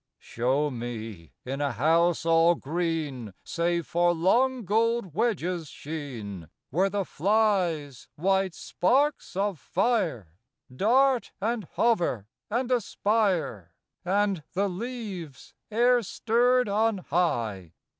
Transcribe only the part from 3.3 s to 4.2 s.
Save for